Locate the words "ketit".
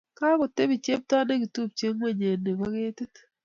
2.73-3.13